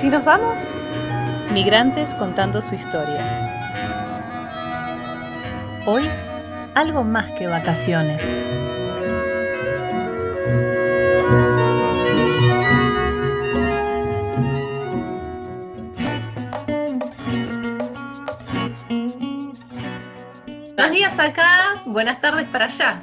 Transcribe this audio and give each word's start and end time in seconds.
si 0.00 0.10
nos 0.10 0.24
vamos? 0.24 0.58
Migrantes 1.52 2.14
contando 2.14 2.60
su 2.60 2.74
historia. 2.74 3.24
Hoy, 5.86 6.04
algo 6.74 7.02
más 7.02 7.30
que 7.32 7.46
vacaciones. 7.46 8.38
Buenos 20.74 20.92
días 20.92 21.18
acá, 21.18 21.82
buenas 21.86 22.20
tardes 22.20 22.46
para 22.48 22.66
allá. 22.66 22.98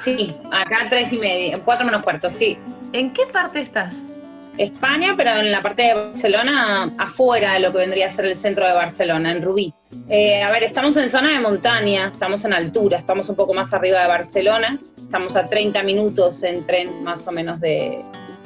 Sí, 0.00 0.36
acá 0.52 0.86
tres 0.88 1.12
y 1.12 1.18
media, 1.18 1.58
cuatro 1.64 1.84
menos 1.84 2.02
cuarto, 2.02 2.30
sí. 2.30 2.56
¿En 2.92 3.12
qué 3.12 3.26
parte 3.26 3.60
estás? 3.60 4.13
España, 4.58 5.14
pero 5.16 5.38
en 5.40 5.50
la 5.50 5.62
parte 5.62 5.82
de 5.82 5.94
Barcelona, 5.94 6.92
afuera 6.98 7.54
de 7.54 7.60
lo 7.60 7.72
que 7.72 7.78
vendría 7.78 8.06
a 8.06 8.10
ser 8.10 8.26
el 8.26 8.38
centro 8.38 8.66
de 8.66 8.72
Barcelona, 8.72 9.32
en 9.32 9.42
Rubí. 9.42 9.72
Eh, 10.08 10.42
a 10.42 10.50
ver, 10.50 10.64
estamos 10.64 10.96
en 10.96 11.10
zona 11.10 11.30
de 11.30 11.40
montaña, 11.40 12.10
estamos 12.12 12.44
en 12.44 12.52
altura, 12.52 12.98
estamos 12.98 13.28
un 13.28 13.36
poco 13.36 13.54
más 13.54 13.72
arriba 13.72 14.00
de 14.02 14.08
Barcelona, 14.08 14.78
estamos 14.96 15.34
a 15.36 15.46
30 15.46 15.82
minutos 15.82 16.42
en 16.42 16.64
tren 16.66 17.02
más 17.02 17.26
o 17.26 17.32
menos 17.32 17.60
de, 17.60 18.00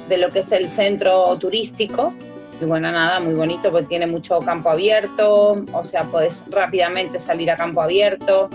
de 0.07 0.17
lo 0.17 0.29
que 0.29 0.39
es 0.39 0.51
el 0.51 0.69
centro 0.69 1.37
turístico. 1.37 2.13
Y 2.61 2.65
bueno, 2.65 2.91
nada, 2.91 3.19
muy 3.19 3.35
bonito 3.35 3.71
porque 3.71 3.87
tiene 3.87 4.07
mucho 4.07 4.39
campo 4.39 4.69
abierto, 4.69 5.63
o 5.71 5.83
sea, 5.83 6.01
puedes 6.03 6.43
rápidamente 6.49 7.19
salir 7.19 7.49
a 7.51 7.55
campo 7.55 7.81
abierto. 7.81 8.49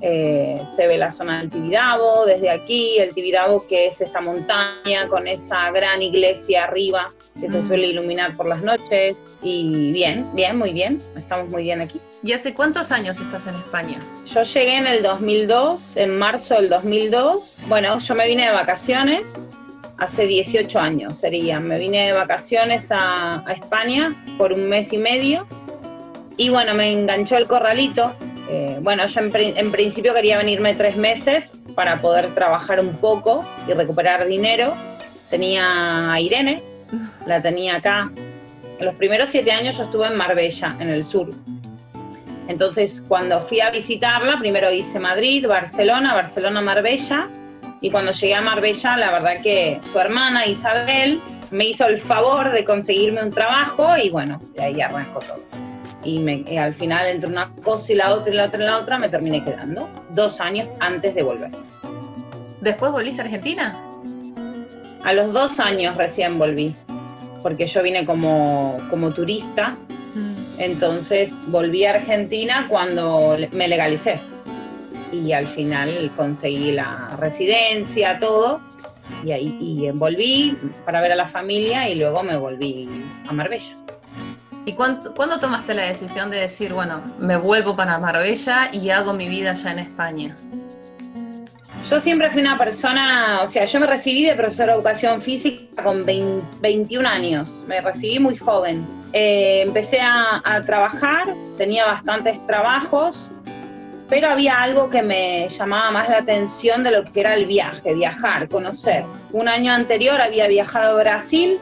Eh, 0.00 0.60
se 0.76 0.86
ve 0.86 0.96
la 0.96 1.10
zona 1.10 1.40
del 1.40 1.50
Tibidabo 1.50 2.24
desde 2.24 2.50
aquí, 2.50 2.98
el 2.98 3.12
Tibidabo 3.12 3.66
que 3.66 3.86
es 3.88 4.00
esa 4.00 4.20
montaña 4.20 5.08
con 5.08 5.26
esa 5.26 5.70
gran 5.72 6.00
iglesia 6.02 6.64
arriba 6.64 7.08
que 7.40 7.48
se 7.50 7.58
Mm. 7.58 7.66
suele 7.66 7.86
iluminar 7.88 8.36
por 8.36 8.48
las 8.48 8.62
noches. 8.62 9.16
Y 9.42 9.90
bien, 9.92 10.24
bien, 10.34 10.56
muy 10.56 10.72
bien, 10.72 11.00
estamos 11.16 11.48
muy 11.48 11.62
bien 11.64 11.80
aquí. 11.80 12.00
¿Y 12.22 12.32
hace 12.32 12.54
cuántos 12.54 12.90
años 12.92 13.18
estás 13.20 13.46
en 13.48 13.54
España? 13.56 13.98
Yo 14.26 14.42
llegué 14.42 14.76
en 14.76 14.86
el 14.86 15.02
2002, 15.02 15.96
en 15.96 16.16
marzo 16.18 16.54
del 16.54 16.68
2002. 16.68 17.56
Bueno, 17.68 17.98
yo 17.98 18.14
me 18.14 18.26
vine 18.26 18.46
de 18.46 18.52
vacaciones 18.52 19.24
hace 19.98 20.26
18 20.26 20.78
años 20.78 21.18
sería. 21.18 21.58
Me 21.58 21.76
vine 21.78 22.06
de 22.06 22.12
vacaciones 22.12 22.90
a, 22.92 23.42
a 23.48 23.52
España 23.52 24.14
por 24.36 24.52
un 24.52 24.68
mes 24.68 24.92
y 24.92 24.98
medio. 24.98 25.46
Y 26.36 26.50
bueno, 26.50 26.74
me 26.74 26.92
enganchó 26.92 27.36
el 27.36 27.46
corralito. 27.48 28.12
Eh, 28.50 28.78
bueno, 28.80 29.04
yo 29.06 29.20
en, 29.20 29.30
pri- 29.30 29.54
en 29.56 29.70
principio 29.70 30.14
quería 30.14 30.38
venirme 30.38 30.74
tres 30.74 30.96
meses 30.96 31.64
para 31.74 32.00
poder 32.00 32.34
trabajar 32.34 32.80
un 32.80 32.94
poco 32.96 33.46
y 33.68 33.72
recuperar 33.72 34.26
dinero. 34.26 34.74
Tenía 35.30 36.12
a 36.12 36.20
Irene, 36.20 36.62
la 37.26 37.42
tenía 37.42 37.76
acá. 37.76 38.10
Los 38.80 38.94
primeros 38.94 39.28
siete 39.30 39.52
años 39.52 39.76
yo 39.76 39.84
estuve 39.84 40.06
en 40.06 40.16
Marbella, 40.16 40.74
en 40.80 40.88
el 40.88 41.04
sur. 41.04 41.30
Entonces, 42.48 43.02
cuando 43.06 43.40
fui 43.40 43.60
a 43.60 43.68
visitarla, 43.70 44.38
primero 44.38 44.72
hice 44.72 44.98
Madrid, 44.98 45.46
Barcelona, 45.46 46.14
Barcelona, 46.14 46.62
Marbella. 46.62 47.28
Y 47.82 47.90
cuando 47.90 48.12
llegué 48.12 48.34
a 48.34 48.40
Marbella, 48.40 48.96
la 48.96 49.10
verdad 49.12 49.42
que 49.42 49.78
su 49.82 49.98
hermana 50.00 50.46
Isabel 50.46 51.20
me 51.50 51.66
hizo 51.66 51.86
el 51.86 51.98
favor 51.98 52.50
de 52.50 52.64
conseguirme 52.64 53.22
un 53.22 53.30
trabajo 53.30 53.96
y 54.02 54.08
bueno, 54.10 54.40
de 54.54 54.62
ahí 54.62 54.80
arrancó 54.80 55.20
todo. 55.20 55.42
Y, 56.08 56.20
me- 56.20 56.42
y 56.50 56.56
al 56.56 56.74
final, 56.74 57.06
entre 57.08 57.28
una 57.28 57.46
cosa 57.62 57.92
y 57.92 57.96
la 57.96 58.14
otra 58.14 58.32
y 58.32 58.36
la 58.36 58.44
otra 58.46 58.62
y 58.62 58.66
la 58.66 58.78
otra, 58.78 58.98
me 58.98 59.08
terminé 59.10 59.44
quedando 59.44 59.88
dos 60.10 60.40
años 60.40 60.66
antes 60.80 61.14
de 61.14 61.22
volver. 61.22 61.50
¿Después 62.62 62.90
volviste 62.92 63.20
a 63.20 63.24
Argentina? 63.24 63.78
A 65.04 65.12
los 65.12 65.32
dos 65.32 65.60
años 65.60 65.96
recién 65.96 66.38
volví, 66.38 66.74
porque 67.42 67.66
yo 67.66 67.82
vine 67.82 68.04
como, 68.06 68.76
como 68.90 69.12
turista 69.12 69.76
Entonces 70.58 71.32
volví 71.48 71.84
a 71.84 71.90
Argentina 71.90 72.66
cuando 72.68 73.36
me 73.52 73.68
legalicé 73.68 74.18
y 75.12 75.32
al 75.32 75.46
final 75.46 76.10
conseguí 76.16 76.72
la 76.72 77.14
residencia, 77.18 78.18
todo, 78.18 78.60
y 79.24 79.30
ahí 79.32 79.56
y 79.60 79.90
volví 79.92 80.56
para 80.84 81.00
ver 81.00 81.12
a 81.12 81.16
la 81.16 81.28
familia 81.28 81.88
y 81.88 81.94
luego 81.94 82.22
me 82.22 82.36
volví 82.36 82.88
a 83.28 83.32
Marbella. 83.32 83.76
¿Y 84.68 84.74
cuándo, 84.74 85.14
cuándo 85.14 85.40
tomaste 85.40 85.72
la 85.72 85.84
decisión 85.84 86.30
de 86.30 86.40
decir, 86.40 86.74
bueno, 86.74 87.00
me 87.18 87.36
vuelvo 87.38 87.74
para 87.74 87.96
Marbella 87.96 88.68
y 88.70 88.90
hago 88.90 89.14
mi 89.14 89.26
vida 89.26 89.52
allá 89.52 89.72
en 89.72 89.78
España? 89.78 90.36
Yo 91.88 91.98
siempre 91.98 92.30
fui 92.30 92.42
una 92.42 92.58
persona, 92.58 93.40
o 93.42 93.48
sea, 93.48 93.64
yo 93.64 93.80
me 93.80 93.86
recibí 93.86 94.26
de 94.26 94.34
profesora 94.34 94.74
de 94.74 94.80
educación 94.80 95.22
física 95.22 95.82
con 95.82 96.04
20 96.04 96.58
21 96.60 97.08
años, 97.08 97.64
me 97.66 97.80
recibí 97.80 98.18
muy 98.18 98.36
joven. 98.36 98.86
Eh, 99.14 99.64
empecé 99.66 100.00
a, 100.00 100.42
a 100.44 100.60
trabajar, 100.60 101.24
tenía 101.56 101.86
bastantes 101.86 102.38
trabajos, 102.46 103.30
pero 104.10 104.28
había 104.28 104.60
algo 104.60 104.90
que 104.90 105.02
me 105.02 105.48
llamaba 105.48 105.90
más 105.92 106.10
la 106.10 106.18
atención 106.18 106.82
de 106.82 106.90
lo 106.90 107.04
que 107.04 107.20
era 107.20 107.32
el 107.32 107.46
viaje, 107.46 107.94
viajar, 107.94 108.50
conocer. 108.50 109.04
Un 109.32 109.48
año 109.48 109.72
anterior 109.72 110.20
había 110.20 110.46
viajado 110.46 110.98
a 110.98 111.00
Brasil 111.00 111.58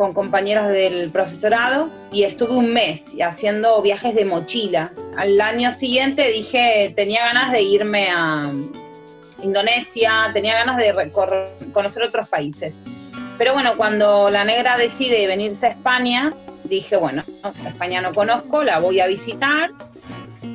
con 0.00 0.14
compañeros 0.14 0.68
del 0.68 1.10
profesorado 1.10 1.90
y 2.10 2.22
estuve 2.22 2.52
un 2.52 2.72
mes 2.72 3.14
haciendo 3.22 3.82
viajes 3.82 4.14
de 4.14 4.24
mochila. 4.24 4.92
Al 5.18 5.38
año 5.42 5.72
siguiente 5.72 6.26
dije, 6.28 6.90
tenía 6.96 7.26
ganas 7.26 7.52
de 7.52 7.60
irme 7.60 8.08
a, 8.10 8.50
Indonesia, 9.42 10.30
tenía 10.32 10.54
ganas 10.54 10.78
de 10.78 11.12
conocer 11.74 12.02
otros 12.02 12.30
países. 12.30 12.74
Pero 13.36 13.52
bueno, 13.52 13.74
cuando 13.76 14.30
la 14.30 14.42
negra 14.42 14.78
decide 14.78 15.26
venirse 15.26 15.66
a 15.66 15.70
España, 15.72 16.32
dije, 16.64 16.96
bueno, 16.96 17.22
no, 17.42 17.52
España 17.68 18.00
no 18.00 18.14
conozco, 18.14 18.64
la 18.64 18.78
voy 18.78 19.00
a 19.00 19.06
visitar. 19.06 19.68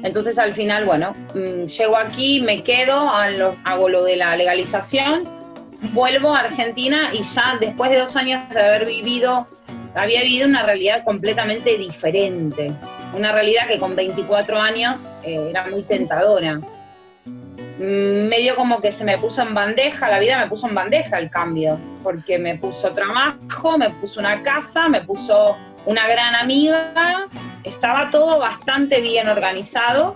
Entonces 0.01 0.39
al 0.39 0.55
final, 0.55 0.85
bueno, 0.85 1.13
mm, 1.35 1.67
llego 1.67 1.97
aquí, 1.97 2.41
me 2.41 2.63
quedo, 2.63 3.11
hago 3.11 3.89
lo 3.89 4.03
de 4.03 4.15
la 4.15 4.35
legalización, 4.35 5.44
vuelvo 5.93 6.35
a 6.35 6.39
Argentina 6.39 7.09
y 7.13 7.23
ya 7.23 7.57
después 7.59 7.91
de 7.91 7.97
dos 7.97 8.15
años 8.15 8.47
de 8.49 8.59
haber 8.59 8.85
vivido, 8.85 9.47
había 9.93 10.21
vivido 10.21 10.47
una 10.47 10.63
realidad 10.63 11.03
completamente 11.03 11.77
diferente. 11.77 12.71
Una 13.13 13.31
realidad 13.31 13.67
que 13.67 13.77
con 13.77 13.95
24 13.95 14.59
años 14.59 15.17
eh, 15.23 15.47
era 15.49 15.67
muy 15.67 15.83
tentadora 15.83 16.55
mm, 16.55 18.27
medio 18.27 18.55
como 18.55 18.81
que 18.81 18.91
se 18.91 19.03
me 19.03 19.17
puso 19.17 19.41
en 19.41 19.53
bandeja, 19.53 20.09
la 20.09 20.19
vida 20.19 20.37
me 20.37 20.47
puso 20.47 20.67
en 20.67 20.75
bandeja 20.75 21.17
el 21.17 21.29
cambio, 21.29 21.79
porque 22.03 22.37
me 22.37 22.55
puso 22.55 22.91
trabajo, 22.91 23.77
me 23.77 23.89
puso 23.89 24.19
una 24.19 24.43
casa, 24.43 24.89
me 24.89 25.01
puso 25.01 25.55
una 25.85 26.07
gran 26.07 26.35
amiga, 26.35 27.27
estaba 27.63 28.09
todo 28.11 28.39
bastante 28.39 29.01
bien 29.01 29.27
organizado. 29.27 30.15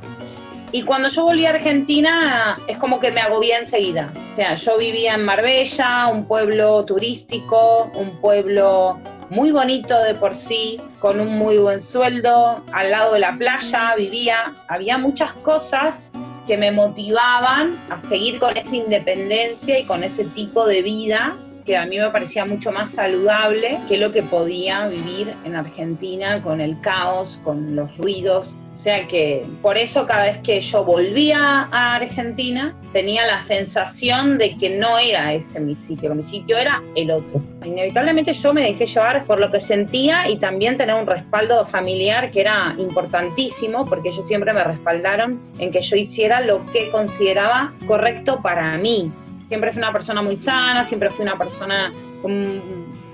Y 0.72 0.84
cuando 0.84 1.10
yo 1.10 1.24
volví 1.24 1.46
a 1.46 1.50
Argentina 1.50 2.56
es 2.68 2.78
como 2.78 3.00
que 3.00 3.12
me 3.12 3.22
agobié 3.22 3.56
enseguida. 3.56 4.12
O 4.34 4.36
sea, 4.36 4.56
yo 4.56 4.78
vivía 4.78 5.16
en 5.16 5.26
Marbella, 5.26 6.08
un 6.12 6.26
pueblo 6.26 6.86
turístico, 6.86 7.92
un 7.96 8.12
pueblo 8.22 9.00
muy 9.32 9.52
bonito 9.52 9.98
de 10.00 10.14
por 10.16 10.36
sí, 10.36 10.80
con 11.00 11.20
un 11.20 11.38
muy 11.38 11.58
buen 11.58 11.82
sueldo, 11.82 12.64
al 12.72 12.92
lado 12.92 13.14
de 13.14 13.20
la 13.20 13.34
playa 13.34 13.96
vivía, 13.96 14.54
había 14.68 14.98
muchas 14.98 15.32
cosas 15.34 16.12
que 16.48 16.58
me 16.58 16.72
motivaban 16.72 17.80
a 17.90 18.02
seguir 18.02 18.40
con 18.40 18.56
esa 18.58 18.76
independencia 18.76 19.80
y 19.80 19.86
con 19.86 20.04
ese 20.04 20.26
tipo 20.26 20.66
de 20.66 20.82
vida 20.82 21.36
que 21.70 21.78
a 21.78 21.86
mí 21.86 22.00
me 22.00 22.10
parecía 22.10 22.46
mucho 22.46 22.72
más 22.72 22.90
saludable 22.90 23.78
que 23.88 23.98
lo 23.98 24.12
que 24.12 24.24
podía 24.24 24.88
vivir 24.88 25.36
en 25.46 25.56
Argentina 25.56 26.42
con 26.42 26.62
el 26.62 26.82
caos, 26.82 27.40
con 27.44 27.76
los 27.76 27.96
ruidos. 27.96 28.58
O 28.74 28.76
sea 28.76 29.08
que 29.08 29.46
por 29.62 29.78
eso 29.78 30.08
cada 30.08 30.24
vez 30.24 30.40
que 30.40 30.60
yo 30.62 30.84
volvía 30.84 31.68
a 31.72 31.98
Argentina 31.98 32.76
tenía 32.92 33.28
la 33.28 33.40
sensación 33.42 34.40
de 34.40 34.58
que 34.58 34.80
no 34.80 34.98
era 34.98 35.32
ese 35.32 35.60
mi 35.60 35.76
sitio, 35.76 36.10
que 36.10 36.16
mi 36.16 36.24
sitio 36.24 36.58
era 36.58 36.82
el 36.96 37.12
otro. 37.12 37.40
Inevitablemente 37.64 38.34
yo 38.34 38.52
me 38.52 38.64
dejé 38.64 38.88
llevar 38.88 39.24
por 39.26 39.40
lo 39.40 39.52
que 39.52 39.60
sentía 39.60 40.28
y 40.28 40.38
también 40.38 40.76
tener 40.76 40.96
un 40.96 41.06
respaldo 41.06 41.68
familiar 41.68 42.32
que 42.32 42.42
era 42.42 42.74
importantísimo 42.80 43.86
porque 43.86 44.10
ellos 44.10 44.26
siempre 44.26 44.54
me 44.54 44.64
respaldaron 44.64 45.40
en 45.60 45.70
que 45.70 45.84
yo 45.84 45.96
hiciera 45.96 46.42
lo 46.42 46.66
que 46.72 46.90
consideraba 46.90 47.74
correcto 47.86 48.40
para 48.42 48.76
mí. 48.80 49.12
Siempre 49.50 49.72
fui 49.72 49.82
una 49.82 49.92
persona 49.92 50.22
muy 50.22 50.38
sana, 50.38 50.86
siempre 50.86 51.10
fui 51.10 51.24
una 51.26 51.38
persona 51.38 51.92
con 52.22 52.62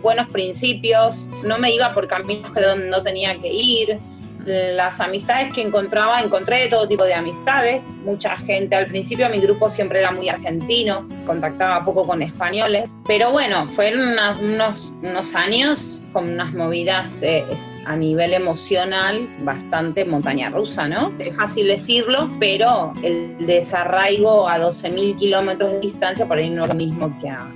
buenos 0.04 0.30
principios, 0.30 1.28
no 1.44 1.58
me 1.58 1.72
iba 1.74 1.94
por 1.94 2.08
caminos 2.08 2.52
que 2.52 2.62
no- 2.62 3.02
tenía 3.02 3.40
que 3.40 3.52
ir. 3.52 3.98
Las 4.46 5.00
amistades 5.00 5.52
que 5.56 5.62
encontraba, 5.64 6.22
encontré 6.22 6.68
todo 6.68 6.88
tipo 6.88 7.04
de 7.04 7.16
amistades, 7.16 7.84
mucha 8.04 8.38
gente. 8.38 8.76
Al 8.76 8.86
principio 8.86 9.28
mi 9.30 9.40
grupo 9.40 9.72
siempre 9.72 10.02
era 10.02 10.12
muy 10.12 10.30
argentino, 10.30 11.08
contactaba 11.26 11.84
poco 11.84 12.06
con 12.06 12.22
españoles, 12.22 12.92
pero 13.08 13.31
bueno, 13.31 13.66
fueron 13.66 14.16
unos, 14.44 14.94
unos 15.02 15.34
años 15.34 16.04
con 16.14 16.30
unas 16.30 16.54
movidas 16.54 17.24
eh, 17.24 17.44
a 17.86 17.96
nivel 17.96 18.34
emocional 18.34 19.28
bastante 19.44 20.06
montaña 20.06 20.50
rusa, 20.50 20.88
¿no? 20.88 21.12
Es 21.20 21.36
fácil 21.36 21.68
decirlo, 21.68 22.30
pero 22.40 22.94
el 23.04 23.36
desarraigo 23.46 24.48
a 24.50 24.60
12.000 24.60 25.18
kilómetros 25.18 25.74
de 25.74 25.80
distancia 25.80 26.28
por 26.28 26.38
ahí 26.38 26.50
no 26.50 26.64
es 26.64 26.70
lo 26.70 26.76
mismo 26.76 27.18
que 27.22 27.30
a 27.30 27.48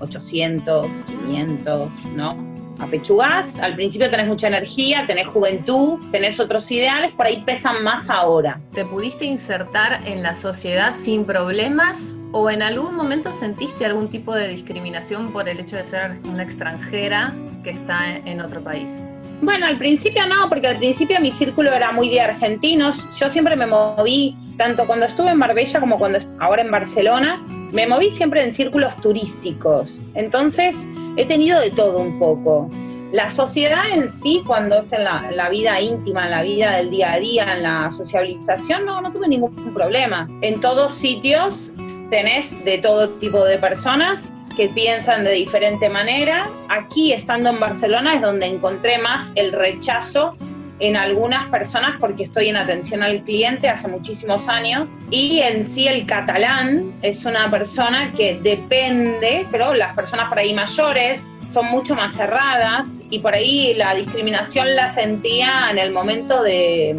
800, 0.00 0.86
500, 1.06 2.06
¿no? 2.14 2.48
apechugás, 2.78 3.58
al 3.58 3.74
principio 3.74 4.10
tenés 4.10 4.28
mucha 4.28 4.46
energía, 4.46 5.04
tenés 5.06 5.26
juventud, 5.26 5.98
tenés 6.10 6.38
otros 6.40 6.70
ideales, 6.70 7.12
por 7.12 7.26
ahí 7.26 7.42
pesan 7.44 7.82
más 7.82 8.08
ahora. 8.08 8.60
¿Te 8.72 8.84
pudiste 8.84 9.24
insertar 9.24 10.00
en 10.06 10.22
la 10.22 10.34
sociedad 10.34 10.94
sin 10.94 11.24
problemas 11.24 12.16
o 12.32 12.50
en 12.50 12.62
algún 12.62 12.94
momento 12.94 13.32
sentiste 13.32 13.84
algún 13.84 14.08
tipo 14.08 14.34
de 14.34 14.48
discriminación 14.48 15.32
por 15.32 15.48
el 15.48 15.60
hecho 15.60 15.76
de 15.76 15.84
ser 15.84 16.18
una 16.24 16.42
extranjera 16.42 17.34
que 17.64 17.70
está 17.70 18.16
en 18.16 18.40
otro 18.40 18.62
país? 18.62 19.06
Bueno, 19.40 19.66
al 19.66 19.78
principio 19.78 20.26
no, 20.26 20.48
porque 20.48 20.66
al 20.66 20.78
principio 20.78 21.20
mi 21.20 21.30
círculo 21.30 21.72
era 21.72 21.92
muy 21.92 22.10
de 22.10 22.20
argentinos. 22.20 23.06
Yo 23.18 23.30
siempre 23.30 23.54
me 23.54 23.66
moví, 23.66 24.36
tanto 24.56 24.84
cuando 24.84 25.06
estuve 25.06 25.30
en 25.30 25.38
Marbella 25.38 25.78
como 25.78 25.96
cuando 25.98 26.18
ahora 26.40 26.62
en 26.62 26.70
Barcelona, 26.70 27.40
me 27.72 27.86
moví 27.86 28.10
siempre 28.10 28.42
en 28.42 28.52
círculos 28.52 28.96
turísticos. 29.00 30.00
Entonces, 30.14 30.74
he 31.16 31.24
tenido 31.24 31.60
de 31.60 31.70
todo 31.70 31.98
un 31.98 32.18
poco. 32.18 32.68
La 33.12 33.30
sociedad 33.30 33.84
en 33.94 34.10
sí, 34.10 34.42
cuando 34.46 34.80
es 34.80 34.92
en 34.92 35.04
la, 35.04 35.48
vida 35.50 35.80
íntima, 35.80 36.24
en 36.24 36.30
la 36.30 36.42
vida 36.42 36.76
del 36.76 36.90
día 36.90 37.12
a 37.12 37.18
día, 37.18 37.56
en 37.56 37.62
la 37.62 37.90
sociabilización, 37.90 38.84
no, 38.84 39.00
no 39.00 39.12
tuve 39.12 39.28
ningún 39.28 39.54
problema. 39.72 40.28
En 40.42 40.60
todos 40.60 40.94
sitios 40.94 41.70
tenés 42.10 42.52
de 42.64 42.78
todo 42.78 43.08
tipo 43.14 43.44
de 43.44 43.56
personas 43.58 44.32
que 44.58 44.68
piensan 44.68 45.22
de 45.22 45.30
diferente 45.30 45.88
manera. 45.88 46.50
Aquí, 46.68 47.12
estando 47.12 47.50
en 47.50 47.60
Barcelona, 47.60 48.16
es 48.16 48.20
donde 48.20 48.46
encontré 48.46 48.98
más 48.98 49.30
el 49.36 49.52
rechazo 49.52 50.34
en 50.80 50.96
algunas 50.96 51.46
personas 51.46 51.92
porque 52.00 52.24
estoy 52.24 52.48
en 52.48 52.56
atención 52.56 53.04
al 53.04 53.22
cliente 53.22 53.68
hace 53.68 53.86
muchísimos 53.86 54.48
años 54.48 54.90
y 55.10 55.38
en 55.38 55.64
sí 55.64 55.86
el 55.86 56.06
catalán 56.06 56.92
es 57.02 57.24
una 57.24 57.48
persona 57.48 58.12
que 58.16 58.38
depende, 58.42 59.46
pero 59.52 59.74
las 59.74 59.94
personas 59.94 60.28
por 60.28 60.38
ahí 60.40 60.52
mayores 60.52 61.24
son 61.52 61.66
mucho 61.66 61.94
más 61.94 62.14
cerradas 62.14 63.00
y 63.10 63.20
por 63.20 63.34
ahí 63.34 63.74
la 63.74 63.94
discriminación 63.94 64.74
la 64.74 64.90
sentía 64.92 65.68
en 65.70 65.78
el 65.78 65.92
momento 65.92 66.42
de, 66.42 66.96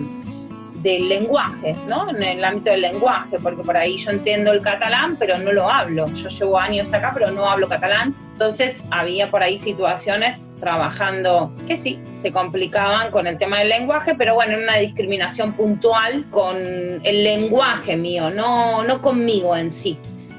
del 0.81 1.09
lenguaje, 1.09 1.75
¿no? 1.87 2.09
En 2.09 2.21
el 2.21 2.43
ámbito 2.43 2.71
del 2.71 2.81
lenguaje, 2.81 3.37
porque 3.41 3.63
por 3.63 3.75
ahí 3.75 3.97
yo 3.97 4.11
entiendo 4.11 4.51
el 4.51 4.61
catalán, 4.61 5.15
pero 5.17 5.37
no 5.37 5.51
lo 5.51 5.69
hablo. 5.69 6.07
Yo 6.13 6.29
llevo 6.29 6.59
años 6.59 6.91
acá, 6.93 7.11
pero 7.13 7.31
no 7.31 7.45
hablo 7.45 7.67
catalán. 7.67 8.15
Entonces 8.33 8.83
había 8.91 9.29
por 9.29 9.43
ahí 9.43 9.57
situaciones 9.57 10.51
trabajando 10.59 11.51
que 11.67 11.77
sí, 11.77 11.99
se 12.21 12.31
complicaban 12.31 13.11
con 13.11 13.27
el 13.27 13.37
tema 13.37 13.59
del 13.59 13.69
lenguaje, 13.69 14.15
pero 14.15 14.35
bueno, 14.35 14.57
una 14.57 14.77
discriminación 14.77 15.53
puntual 15.53 16.25
con 16.29 16.55
el 16.57 17.23
lenguaje 17.23 17.97
mío, 17.97 18.29
no, 18.29 18.83
no 18.83 19.01
conmigo 19.01 19.55
en 19.55 19.71
sí. 19.71 19.97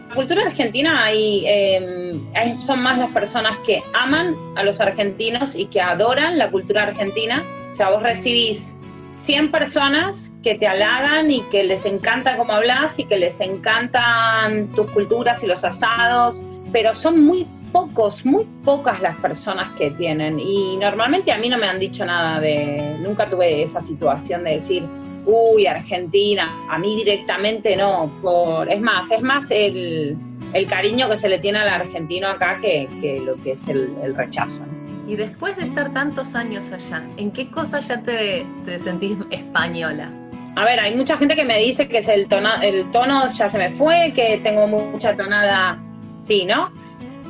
La 0.09 0.15
cultura 0.17 0.43
argentina 0.47 1.05
hay, 1.05 1.45
em, 1.47 2.21
hay, 2.35 2.55
son 2.55 2.81
más 2.83 2.99
las 2.99 3.11
personas 3.11 3.57
que 3.65 3.83
aman 3.95 4.35
a 4.57 4.65
los 4.65 4.81
argentinos 4.81 5.55
y 5.55 5.67
que 5.67 5.81
adoran 5.81 6.37
la 6.37 6.51
cultura 6.51 6.83
argentina. 6.83 7.45
O 7.71 7.73
sea, 7.73 7.91
vos 7.91 8.03
recibís 8.03 8.75
100 9.15 9.53
personas 9.53 10.30
que 10.43 10.55
te 10.55 10.67
halagan 10.67 11.31
y 11.31 11.43
que 11.43 11.65
les 11.65 11.85
encanta 11.85 12.37
cómo 12.37 12.53
hablas 12.53 12.99
y 12.99 13.05
que 13.05 13.19
les 13.19 13.41
encantan 13.41 14.69
tus 14.69 14.91
culturas 14.91 15.43
y 15.43 15.47
los 15.47 15.65
asados, 15.65 16.43
pero 16.73 16.95
son 16.95 17.25
muy 17.25 17.47
pocos, 17.73 18.25
muy 18.25 18.47
pocas 18.65 19.01
las 19.01 19.17
personas 19.17 19.69
que 19.73 19.91
tienen. 19.93 20.39
Y 20.39 20.77
normalmente 20.77 21.33
a 21.33 21.39
mí 21.39 21.49
no 21.49 21.59
me 21.59 21.67
han 21.67 21.79
dicho 21.79 22.05
nada 22.05 22.41
de, 22.41 22.97
nunca 23.01 23.29
tuve 23.29 23.63
esa 23.63 23.81
situación 23.81 24.45
de 24.45 24.57
decir, 24.57 24.85
uy, 25.27 25.67
Argentina, 25.67 26.49
a 26.69 26.79
mí 26.79 26.97
directamente 26.97 27.77
no. 27.77 28.11
Por, 28.23 28.71
es 28.71 28.81
más, 28.81 29.11
es 29.11 29.23
más 29.23 29.51
el, 29.51 30.17
cariño 30.69 31.09
que 31.09 31.17
se 31.17 31.29
le 31.29 31.39
tiene 31.39 31.59
al 31.59 31.69
argentino 31.69 32.29
acá 32.29 32.59
que, 32.61 32.89
lo 33.25 33.37
que 33.37 33.53
es 33.53 33.69
el, 33.69 34.15
rechazo. 34.15 34.65
Y 35.07 35.17
después 35.17 35.57
de 35.57 35.65
estar 35.65 35.93
tantos 35.93 36.35
años 36.35 36.71
allá, 36.71 37.03
¿en 37.17 37.31
qué 37.33 37.51
cosas 37.51 37.89
ya 37.89 38.01
te, 38.01 38.45
sentís 38.79 39.17
española? 39.31 40.13
A 40.57 40.65
ver, 40.65 40.81
hay 40.81 40.95
mucha 40.95 41.17
gente 41.17 41.37
que 41.37 41.45
me 41.45 41.59
dice 41.59 41.89
que 41.89 41.99
es 41.99 42.09
el 42.09 42.27
tono, 42.27 42.51
el 42.61 42.91
tono 42.91 43.29
ya 43.29 43.51
se 43.51 43.59
me 43.59 43.71
fue, 43.71 44.13
que 44.15 44.41
tengo 44.43 44.67
mucha 44.67 45.17
tonada, 45.17 45.79
sí, 46.25 46.45
¿no? 46.45 46.71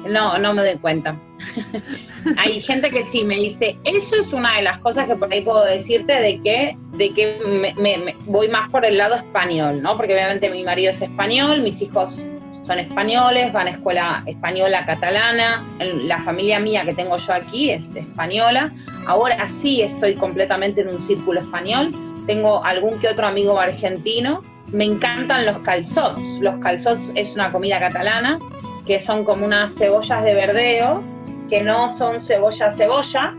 No, 0.09 0.39
no 0.39 0.55
me 0.55 0.63
doy 0.63 0.77
cuenta. 0.77 1.17
hay 2.39 2.61
gente 2.61 2.91
que 2.91 3.05
sí 3.05 3.25
me 3.25 3.37
dice, 3.37 3.79
eso 3.85 4.17
es 4.17 4.33
una 4.33 4.57
de 4.57 4.63
las 4.63 4.79
cosas 4.79 5.07
que 5.07 5.17
por 5.17 5.33
ahí 5.33 5.43
puedo 5.43 5.65
decirte 5.65 6.15
de 6.15 6.41
que, 6.41 6.77
de 6.93 7.13
que 7.13 7.39
me, 7.79 8.15
voy 8.27 8.49
más 8.49 8.69
por 8.71 8.85
el 8.85 8.97
lado 8.97 9.17
español, 9.17 9.83
¿no? 9.83 9.97
Porque 9.97 10.15
obviamente 10.15 10.49
mi 10.49 10.65
marido 10.65 10.91
es 10.91 11.01
español, 11.01 11.63
mis 11.63 11.81
hijos 11.83 12.25
son 12.67 12.79
españoles, 12.79 13.53
van 13.53 13.67
a 13.67 13.71
escuela 13.71 14.23
española 14.27 14.85
catalana, 14.85 15.65
la 15.79 16.19
familia 16.19 16.59
mía 16.59 16.85
que 16.85 16.95
tengo 16.95 17.17
yo 17.17 17.33
aquí 17.33 17.71
es 17.71 17.95
española, 17.97 18.73
ahora 19.07 19.47
sí 19.49 19.83
estoy 19.83 20.15
completamente 20.15 20.83
en 20.83 20.89
un 20.89 21.03
círculo 21.03 21.41
español, 21.41 21.93
tengo 22.31 22.65
algún 22.65 23.01
que 23.01 23.09
otro 23.09 23.27
amigo 23.27 23.59
argentino, 23.59 24.45
me 24.69 24.85
encantan 24.85 25.47
los 25.47 25.59
calzots, 25.59 26.39
los 26.39 26.55
calzots 26.61 27.11
es 27.17 27.35
una 27.35 27.51
comida 27.51 27.81
catalana, 27.81 28.39
que 28.87 29.01
son 29.01 29.25
como 29.25 29.45
unas 29.45 29.75
cebollas 29.75 30.23
de 30.23 30.35
verdeo, 30.35 31.03
que 31.49 31.61
no 31.61 31.93
son 31.99 32.21
cebolla 32.21 32.71
cebolla, 32.71 33.35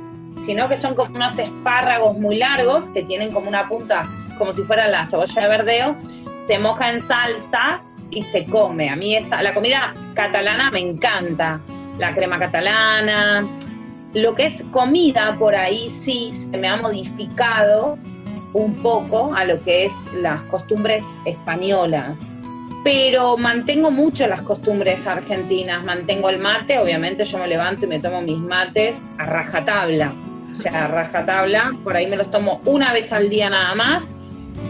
sino 0.46 0.68
que 0.68 0.78
son 0.78 0.94
como 0.94 1.16
unos 1.16 1.40
espárragos 1.40 2.18
muy 2.18 2.36
largos 2.36 2.90
que 2.90 3.04
tienen 3.04 3.32
como 3.32 3.48
una 3.48 3.70
punta 3.70 4.04
como 4.38 4.52
si 4.52 4.64
fuera 4.64 4.90
la 4.90 5.08
cebolla 5.08 5.42
de 5.42 5.48
verdeo, 5.48 5.96
se 6.46 6.60
moja 6.60 6.90
en 6.90 7.00
salsa 7.00 7.82
y 8.10 8.24
se 8.24 8.44
come. 8.44 8.90
A 8.90 8.98
mí 8.98 9.16
esa, 9.16 9.42
la 9.42 9.54
comida 9.54 9.94
catalana 10.16 10.70
me 10.70 10.82
encanta, 10.82 11.62
la 11.98 12.14
crema 12.14 12.38
catalana. 12.40 13.48
Lo 14.14 14.36
que 14.36 14.48
es 14.48 14.66
comida 14.72 15.38
por 15.40 15.56
ahí 15.56 15.90
sí 15.90 16.34
se 16.34 16.58
me 16.58 16.68
ha 16.68 16.76
modificado 16.76 17.98
un 18.54 18.76
poco 18.76 19.34
a 19.34 19.46
lo 19.46 19.62
que 19.64 19.86
es 19.86 19.94
las 20.16 20.42
costumbres 20.44 21.04
españolas. 21.26 22.18
Pero 22.84 23.38
mantengo 23.38 23.92
mucho 23.92 24.28
las 24.28 24.42
costumbres 24.42 25.06
argentinas, 25.06 25.84
mantengo 25.86 26.30
el 26.30 26.40
mate, 26.40 26.80
obviamente 26.80 27.26
yo 27.26 27.38
me 27.38 27.48
levanto 27.48 27.86
y 27.86 27.90
me 27.90 28.00
tomo 28.00 28.22
mis 28.22 28.40
mates 28.40 28.96
a 29.20 29.26
rajatabla. 29.26 30.12
O 30.58 30.62
sea, 30.62 30.86
a 30.86 30.88
rajatabla, 30.88 31.72
por 31.84 31.96
ahí 31.96 32.08
me 32.08 32.18
los 32.18 32.32
tomo 32.32 32.62
una 32.66 32.92
vez 32.92 33.12
al 33.14 33.30
día 33.30 33.50
nada 33.50 33.76
más 33.76 34.16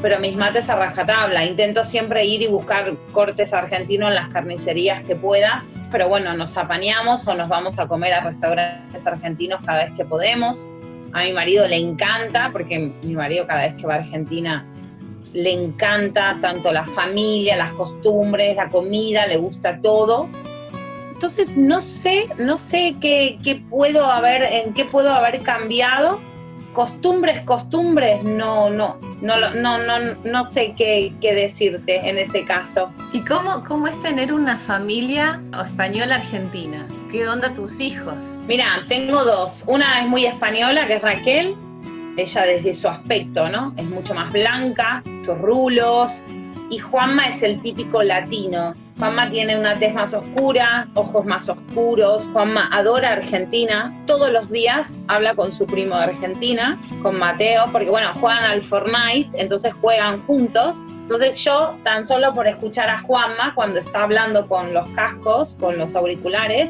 pero 0.01 0.19
mis 0.19 0.35
mates 0.35 0.69
a 0.69 0.75
rajatabla. 0.75 1.45
Intento 1.45 1.83
siempre 1.83 2.25
ir 2.25 2.41
y 2.41 2.47
buscar 2.47 2.95
cortes 3.11 3.53
argentinos 3.53 4.09
en 4.09 4.15
las 4.15 4.29
carnicerías 4.29 5.05
que 5.05 5.15
pueda, 5.15 5.63
pero 5.91 6.07
bueno, 6.07 6.33
nos 6.33 6.57
apañamos 6.57 7.27
o 7.27 7.35
nos 7.35 7.49
vamos 7.49 7.77
a 7.77 7.87
comer 7.87 8.13
a 8.13 8.21
restaurantes 8.21 9.05
argentinos 9.05 9.61
cada 9.65 9.85
vez 9.85 9.93
que 9.95 10.05
podemos. 10.05 10.69
A 11.13 11.23
mi 11.23 11.33
marido 11.33 11.67
le 11.67 11.77
encanta, 11.77 12.49
porque 12.51 12.91
mi 13.03 13.13
marido 13.13 13.45
cada 13.47 13.63
vez 13.63 13.75
que 13.75 13.85
va 13.85 13.95
a 13.95 13.97
Argentina 13.97 14.65
le 15.33 15.51
encanta 15.51 16.37
tanto 16.41 16.71
la 16.71 16.85
familia, 16.85 17.55
las 17.55 17.71
costumbres, 17.73 18.55
la 18.55 18.69
comida, 18.69 19.25
le 19.27 19.37
gusta 19.37 19.79
todo. 19.81 20.27
Entonces 21.13 21.55
no 21.55 21.81
sé, 21.81 22.27
no 22.37 22.57
sé 22.57 22.95
qué, 22.99 23.37
qué 23.43 23.55
puedo 23.69 24.05
haber, 24.05 24.43
en 24.43 24.73
qué 24.73 24.85
puedo 24.85 25.11
haber 25.11 25.39
cambiado 25.41 26.19
costumbres, 26.73 27.41
costumbres, 27.41 28.23
no, 28.23 28.69
no, 28.69 28.97
no, 29.21 29.37
no, 29.51 29.77
no, 29.77 30.15
no 30.23 30.43
sé 30.43 30.73
qué, 30.77 31.13
decirte 31.21 31.97
en 32.07 32.17
ese 32.17 32.45
caso. 32.45 32.91
¿Y 33.13 33.21
cómo, 33.21 33.63
cómo 33.63 33.87
es 33.87 34.01
tener 34.01 34.33
una 34.33 34.57
familia 34.57 35.41
española 35.65 36.15
argentina? 36.15 36.87
¿Qué 37.11 37.27
onda 37.27 37.53
tus 37.53 37.81
hijos? 37.81 38.39
Mira, 38.47 38.83
tengo 38.87 39.25
dos. 39.25 39.65
Una 39.67 39.99
es 40.01 40.07
muy 40.07 40.25
española, 40.25 40.87
que 40.87 40.95
es 40.95 41.01
Raquel. 41.01 41.55
Ella 42.15 42.43
desde 42.43 42.73
su 42.73 42.87
aspecto, 42.87 43.49
¿no? 43.49 43.73
Es 43.75 43.83
mucho 43.83 44.13
más 44.13 44.31
blanca, 44.31 45.03
sus 45.25 45.37
rulos. 45.37 46.23
Y 46.69 46.77
Juanma 46.77 47.25
es 47.27 47.43
el 47.43 47.61
típico 47.61 48.01
latino 48.01 48.73
Juanma 49.01 49.31
tiene 49.31 49.57
una 49.57 49.79
tez 49.79 49.95
más 49.95 50.13
oscura, 50.13 50.87
ojos 50.93 51.25
más 51.25 51.49
oscuros. 51.49 52.29
Juanma 52.33 52.69
adora 52.71 53.13
Argentina. 53.13 53.91
Todos 54.05 54.31
los 54.31 54.47
días 54.51 54.99
habla 55.07 55.33
con 55.33 55.51
su 55.51 55.65
primo 55.65 55.97
de 55.97 56.03
Argentina, 56.03 56.79
con 57.01 57.17
Mateo, 57.17 57.65
porque 57.71 57.89
bueno, 57.89 58.13
juegan 58.13 58.43
al 58.43 58.61
Fortnite, 58.61 59.41
entonces 59.41 59.73
juegan 59.81 60.21
juntos. 60.27 60.77
Entonces 61.01 61.43
yo, 61.43 61.75
tan 61.83 62.05
solo 62.05 62.31
por 62.35 62.47
escuchar 62.47 62.89
a 62.89 63.01
Juanma 63.01 63.55
cuando 63.55 63.79
está 63.79 64.03
hablando 64.03 64.47
con 64.47 64.71
los 64.71 64.87
cascos, 64.89 65.55
con 65.59 65.79
los 65.79 65.95
auriculares, 65.95 66.69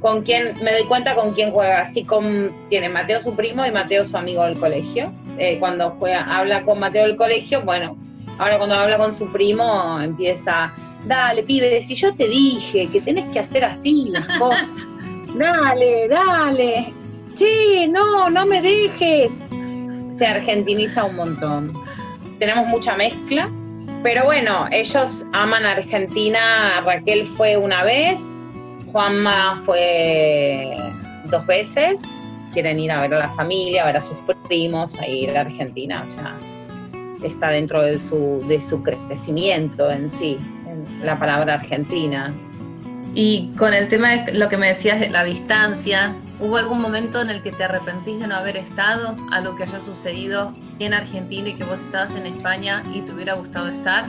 con 0.00 0.22
quien 0.22 0.56
me 0.62 0.72
doy 0.72 0.84
cuenta 0.84 1.14
con 1.14 1.32
quién 1.32 1.50
juega. 1.50 1.80
Así 1.80 2.04
con 2.04 2.52
tiene 2.68 2.88
Mateo 2.88 3.20
su 3.20 3.34
primo 3.34 3.66
y 3.66 3.70
Mateo 3.70 4.04
su 4.04 4.16
amigo 4.16 4.44
del 4.44 4.58
colegio. 4.58 5.12
Eh, 5.38 5.58
cuando 5.58 5.90
juega, 5.98 6.24
habla 6.24 6.62
con 6.62 6.80
Mateo 6.80 7.04
del 7.04 7.16
colegio, 7.16 7.62
bueno, 7.62 7.96
ahora 8.38 8.58
cuando 8.58 8.74
habla 8.74 8.98
con 8.98 9.14
su 9.14 9.30
primo 9.32 10.00
empieza 10.00 10.72
dale, 11.04 11.42
pibe, 11.42 11.80
si 11.82 11.94
yo 11.94 12.14
te 12.14 12.28
dije 12.28 12.88
que 12.88 13.00
tenés 13.00 13.28
que 13.30 13.40
hacer 13.40 13.64
así 13.64 14.08
las 14.10 14.26
cosas, 14.38 14.68
dale, 15.34 16.08
dale, 16.08 16.92
che, 17.34 17.86
no, 17.88 18.30
no 18.30 18.46
me 18.46 18.60
dejes. 18.60 19.30
Se 20.16 20.26
argentiniza 20.26 21.04
un 21.04 21.16
montón. 21.16 21.70
Tenemos 22.40 22.66
mucha 22.68 22.96
mezcla, 22.96 23.48
pero 24.02 24.24
bueno, 24.24 24.66
ellos 24.72 25.24
aman 25.32 25.64
a 25.64 25.72
Argentina. 25.72 26.80
Raquel 26.84 27.24
fue 27.24 27.56
una 27.56 27.84
vez, 27.84 28.18
Juanma 28.92 29.60
fue 29.60 30.76
dos 31.24 31.46
veces, 31.46 32.00
quieren 32.52 32.78
ir 32.78 32.90
a 32.90 33.00
ver 33.02 33.14
a 33.14 33.18
la 33.18 33.28
familia, 33.30 33.82
a 33.82 33.86
ver 33.86 33.96
a 33.98 34.00
sus 34.00 34.16
primos, 34.46 34.98
a 34.98 35.06
ir 35.06 35.36
a 35.36 35.42
Argentina, 35.42 36.04
o 36.06 36.14
sea, 36.14 36.36
está 37.22 37.50
dentro 37.50 37.82
de 37.82 37.98
su, 37.98 38.44
de 38.48 38.60
su 38.60 38.82
crecimiento 38.82 39.90
en 39.90 40.10
sí, 40.10 40.38
en 40.66 41.06
la 41.06 41.18
palabra 41.18 41.54
Argentina. 41.54 42.32
Y 43.14 43.50
con 43.58 43.74
el 43.74 43.88
tema 43.88 44.10
de 44.16 44.34
lo 44.34 44.48
que 44.48 44.56
me 44.56 44.68
decías 44.68 45.00
de 45.00 45.08
la 45.08 45.24
distancia, 45.24 46.14
¿hubo 46.40 46.56
algún 46.56 46.80
momento 46.80 47.20
en 47.20 47.30
el 47.30 47.42
que 47.42 47.50
te 47.50 47.64
arrepentís 47.64 48.20
de 48.20 48.28
no 48.28 48.36
haber 48.36 48.56
estado? 48.56 49.16
Algo 49.32 49.56
que 49.56 49.64
haya 49.64 49.80
sucedido 49.80 50.52
en 50.78 50.94
Argentina 50.94 51.48
y 51.48 51.54
que 51.54 51.64
vos 51.64 51.80
estabas 51.80 52.14
en 52.14 52.26
España 52.26 52.82
y 52.94 53.00
te 53.00 53.12
hubiera 53.12 53.34
gustado 53.34 53.68
estar? 53.68 54.04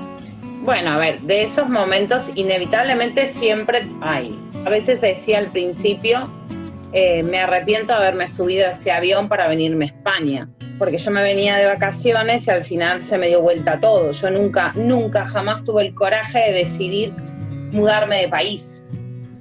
Bueno, 0.61 0.91
a 0.91 0.97
ver, 0.97 1.21
de 1.21 1.43
esos 1.43 1.69
momentos 1.69 2.29
inevitablemente 2.35 3.27
siempre 3.27 3.87
hay. 4.01 4.37
A 4.65 4.69
veces 4.69 5.01
decía 5.01 5.39
al 5.39 5.47
principio, 5.47 6.27
eh, 6.91 7.23
me 7.23 7.39
arrepiento 7.39 7.93
de 7.93 7.99
haberme 7.99 8.27
subido 8.27 8.67
a 8.67 8.71
ese 8.71 8.91
avión 8.91 9.29
para 9.29 9.47
venirme 9.47 9.85
a 9.85 9.87
España, 9.87 10.49
porque 10.77 10.97
yo 10.97 11.11
me 11.11 11.21
venía 11.21 11.57
de 11.57 11.65
vacaciones 11.65 12.47
y 12.47 12.51
al 12.51 12.63
final 12.63 13.01
se 13.01 13.17
me 13.17 13.27
dio 13.27 13.41
vuelta 13.41 13.79
todo. 13.79 14.11
Yo 14.11 14.29
nunca, 14.29 14.73
nunca, 14.75 15.25
jamás 15.27 15.63
tuve 15.63 15.87
el 15.87 15.93
coraje 15.93 16.39
de 16.39 16.51
decidir 16.51 17.13
mudarme 17.71 18.21
de 18.21 18.27
país, 18.27 18.81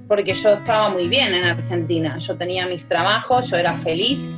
porque 0.07 0.33
yo 0.33 0.53
estaba 0.53 0.89
muy 0.89 1.07
bien 1.07 1.33
en 1.33 1.43
Argentina. 1.43 2.17
Yo 2.19 2.35
tenía 2.35 2.65
mis 2.67 2.87
trabajos, 2.87 3.49
yo 3.49 3.57
era 3.57 3.75
feliz, 3.75 4.35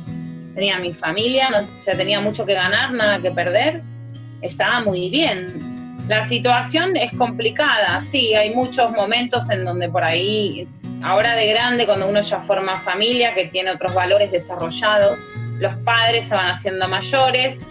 tenía 0.54 0.78
mi 0.78 0.92
familia, 0.92 1.48
no, 1.50 1.68
tenía 1.96 2.20
mucho 2.20 2.44
que 2.44 2.54
ganar, 2.54 2.92
nada 2.92 3.20
que 3.20 3.30
perder, 3.30 3.82
estaba 4.42 4.80
muy 4.80 5.10
bien 5.10 5.71
la 6.12 6.24
situación 6.24 6.94
es 6.94 7.10
complicada, 7.16 8.02
sí, 8.02 8.34
hay 8.34 8.54
muchos 8.54 8.90
momentos 8.92 9.48
en 9.48 9.64
donde 9.64 9.88
por 9.88 10.04
ahí, 10.04 10.68
ahora 11.02 11.34
de 11.34 11.46
grande, 11.46 11.86
cuando 11.86 12.06
uno 12.06 12.20
ya 12.20 12.38
forma 12.38 12.76
familia, 12.76 13.32
que 13.32 13.46
tiene 13.46 13.70
otros 13.70 13.94
valores 13.94 14.30
desarrollados, 14.30 15.18
los 15.58 15.74
padres 15.76 16.28
se 16.28 16.34
van 16.34 16.48
haciendo 16.48 16.86
mayores, 16.86 17.66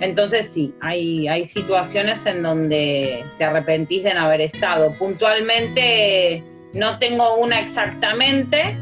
entonces 0.00 0.52
sí, 0.52 0.74
hay, 0.82 1.28
hay 1.28 1.46
situaciones 1.46 2.26
en 2.26 2.42
donde 2.42 3.24
te 3.38 3.44
arrepentís 3.44 4.04
de 4.04 4.12
no 4.12 4.26
haber 4.26 4.42
estado. 4.42 4.92
Puntualmente 4.98 6.44
no 6.74 6.98
tengo 6.98 7.36
una 7.36 7.58
exactamente, 7.58 8.76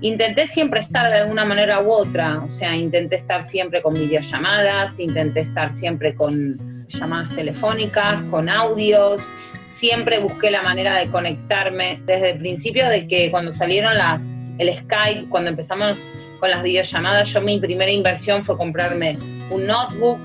intenté 0.00 0.46
siempre 0.46 0.78
estar 0.78 1.10
de 1.10 1.18
alguna 1.18 1.44
manera 1.44 1.80
u 1.80 1.90
otra, 1.90 2.40
o 2.44 2.48
sea, 2.48 2.76
intenté 2.76 3.16
estar 3.16 3.42
siempre 3.42 3.82
con 3.82 3.94
videollamadas, 3.94 5.00
intenté 5.00 5.40
estar 5.40 5.72
siempre 5.72 6.14
con 6.14 6.77
llamadas 6.88 7.34
telefónicas, 7.34 8.22
con 8.30 8.48
audios. 8.48 9.28
Siempre 9.68 10.18
busqué 10.18 10.50
la 10.50 10.62
manera 10.62 10.96
de 10.96 11.08
conectarme 11.08 12.00
desde 12.04 12.30
el 12.30 12.38
principio 12.38 12.88
de 12.88 13.06
que 13.06 13.30
cuando 13.30 13.52
salieron 13.52 13.96
las, 13.96 14.22
el 14.58 14.76
Skype, 14.76 15.28
cuando 15.28 15.50
empezamos 15.50 15.98
con 16.40 16.50
las 16.50 16.62
videollamadas, 16.62 17.32
yo 17.32 17.40
mi 17.40 17.58
primera 17.58 17.90
inversión 17.90 18.44
fue 18.44 18.56
comprarme 18.56 19.18
un 19.50 19.66
notebook 19.66 20.18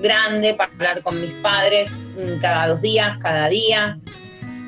grande 0.00 0.54
para 0.54 0.72
hablar 0.72 1.02
con 1.02 1.20
mis 1.20 1.30
padres 1.32 2.08
cada 2.40 2.68
dos 2.68 2.80
días, 2.80 3.16
cada 3.18 3.48
día. 3.48 3.98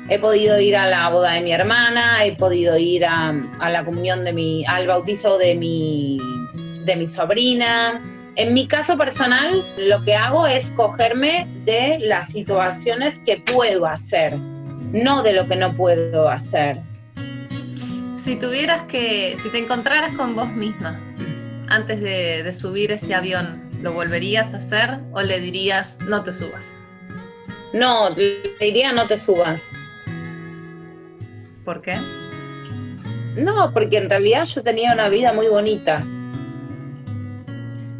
He 0.09 0.19
podido 0.19 0.59
ir 0.59 0.75
a 0.75 0.87
la 0.87 1.09
boda 1.09 1.31
de 1.31 1.41
mi 1.41 1.53
hermana, 1.53 2.25
he 2.25 2.35
podido 2.35 2.77
ir 2.77 3.05
a, 3.05 3.33
a 3.59 3.69
la 3.69 3.83
comunión 3.83 4.25
de 4.25 4.33
mi, 4.33 4.65
al 4.65 4.85
bautizo 4.85 5.37
de 5.37 5.55
mi, 5.55 6.19
de 6.83 6.95
mi 6.97 7.07
sobrina, 7.07 8.01
en 8.35 8.53
mi 8.53 8.67
caso 8.67 8.97
personal, 8.97 9.63
lo 9.77 10.03
que 10.03 10.15
hago 10.15 10.47
es 10.47 10.71
cogerme 10.71 11.47
de 11.65 11.99
las 11.99 12.31
situaciones 12.31 13.19
que 13.19 13.37
puedo 13.37 13.85
hacer, 13.85 14.35
no 14.37 15.21
de 15.21 15.33
lo 15.33 15.47
que 15.47 15.55
no 15.55 15.75
puedo 15.75 16.27
hacer. 16.27 16.79
Si 18.15 18.35
tuvieras 18.37 18.83
que, 18.83 19.35
si 19.37 19.49
te 19.49 19.59
encontraras 19.59 20.15
con 20.15 20.35
vos 20.35 20.49
misma 20.49 20.99
antes 21.69 22.01
de, 22.01 22.51
subir 22.53 22.91
ese 22.91 23.13
avión, 23.13 23.69
¿lo 23.81 23.93
volverías 23.93 24.53
a 24.53 24.57
hacer 24.57 24.99
o 25.11 25.21
le 25.21 25.39
dirías 25.39 25.99
no 26.07 26.23
te 26.23 26.33
subas? 26.33 26.75
No, 27.71 28.09
le 28.11 28.55
diría 28.59 28.93
no 28.93 29.05
te 29.05 29.17
subas. 29.17 29.61
¿Por 31.63 31.81
qué? 31.81 31.93
No, 33.35 33.71
porque 33.71 33.97
en 33.97 34.09
realidad 34.09 34.45
yo 34.45 34.63
tenía 34.63 34.93
una 34.93 35.09
vida 35.09 35.33
muy 35.33 35.47
bonita 35.47 36.03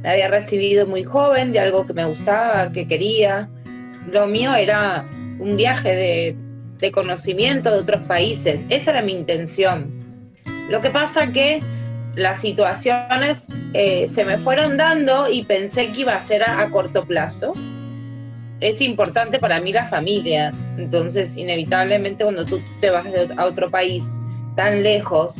me 0.04 0.10
había 0.10 0.28
recibido 0.28 0.86
muy 0.86 1.04
joven 1.04 1.54
de 1.54 1.60
algo 1.60 1.86
que 1.86 1.94
me 1.94 2.06
gustaba, 2.06 2.72
que 2.72 2.86
quería. 2.86 3.50
Lo 4.12 4.28
mío 4.28 4.54
era 4.54 5.06
un 5.40 5.56
viaje 5.56 6.36
de, 6.78 6.92
conocimiento 6.92 7.72
de 7.72 7.78
otros 7.78 8.02
países. 8.02 8.66
Esa 8.68 8.92
era 8.92 9.02
mi 9.02 9.14
intención. 9.14 9.90
Lo 10.70 10.82
que 10.82 10.90
pasa 10.90 11.32
que 11.32 11.64
las 12.16 12.42
situaciones 12.42 13.48
eh, 13.74 14.10
se 14.10 14.26
me 14.26 14.38
fueron 14.38 14.76
dando 14.76 15.32
y 15.32 15.44
pensé 15.44 15.94
que 15.94 16.02
iba 16.02 16.14
a 16.14 16.20
ser 16.20 16.44
a, 16.44 16.70
corto 16.70 17.06
plazo. 17.06 17.54
Es 18.60 18.82
importante 18.82 19.40
para 19.40 19.62
mí 19.62 19.72
la 19.72 19.88
familia, 19.88 20.52
entonces 20.78 21.38
inevitablemente 21.38 22.26
cuando 22.26 22.44
tú 22.44 22.62
te 22.82 22.90
vas 22.90 23.06
a 23.38 23.46
otro 23.46 23.72
país 23.72 24.04
tan 24.58 24.84
lejos 24.84 25.36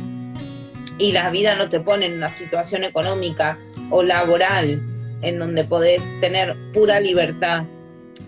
y 0.98 1.12
la 1.12 1.30
vida 1.30 1.54
no 1.54 1.68
te 1.68 1.80
pone 1.80 2.06
en 2.06 2.14
una 2.14 2.28
situación 2.28 2.84
económica 2.84 3.58
o 3.90 4.02
laboral 4.02 4.80
en 5.22 5.38
donde 5.38 5.64
podés 5.64 6.02
tener 6.20 6.56
pura 6.72 7.00
libertad 7.00 7.64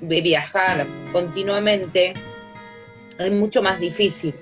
de 0.01 0.21
viajar 0.21 0.87
continuamente, 1.13 2.13
es 3.19 3.33
mucho 3.33 3.63
más 3.63 3.81
difícil. 3.81 4.35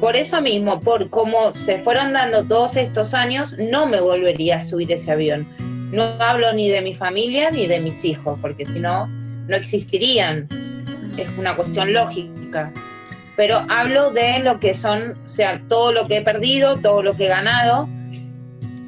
Por 0.00 0.16
eso 0.16 0.40
mismo, 0.40 0.80
por 0.80 1.08
cómo 1.10 1.54
se 1.54 1.78
fueron 1.78 2.12
dando 2.12 2.44
todos 2.44 2.76
estos 2.76 3.14
años, 3.14 3.56
no 3.58 3.86
me 3.86 4.00
volvería 4.00 4.56
a 4.56 4.60
subir 4.60 4.90
ese 4.90 5.12
avión. 5.12 5.46
No 5.92 6.02
hablo 6.18 6.52
ni 6.52 6.68
de 6.68 6.80
mi 6.80 6.94
familia 6.94 7.50
ni 7.50 7.66
de 7.66 7.78
mis 7.78 8.04
hijos, 8.04 8.38
porque 8.40 8.66
si 8.66 8.80
no, 8.80 9.06
no 9.06 9.56
existirían. 9.56 10.48
Es 11.16 11.28
una 11.38 11.54
cuestión 11.54 11.92
lógica. 11.92 12.72
Pero 13.36 13.64
hablo 13.68 14.10
de 14.10 14.40
lo 14.40 14.60
que 14.60 14.74
son, 14.74 15.18
o 15.24 15.28
sea, 15.28 15.62
todo 15.68 15.92
lo 15.92 16.06
que 16.06 16.18
he 16.18 16.22
perdido, 16.22 16.76
todo 16.76 17.02
lo 17.02 17.14
que 17.16 17.26
he 17.26 17.28
ganado, 17.28 17.88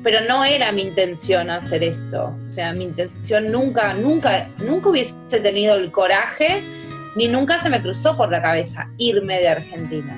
pero 0.04 0.20
no 0.28 0.44
era 0.44 0.70
mi 0.70 0.82
intención 0.82 1.48
hacer 1.48 1.82
esto. 1.82 2.36
O 2.44 2.46
sea, 2.46 2.72
mi 2.74 2.84
intención 2.84 3.50
nunca, 3.50 3.94
nunca, 3.94 4.46
nunca 4.58 4.90
hubiese 4.90 5.14
tenido 5.30 5.76
el 5.76 5.90
coraje, 5.90 6.62
ni 7.16 7.26
nunca 7.26 7.58
se 7.62 7.70
me 7.70 7.80
cruzó 7.80 8.14
por 8.16 8.30
la 8.30 8.42
cabeza 8.42 8.86
irme 8.98 9.38
de 9.40 9.48
Argentina. 9.48 10.14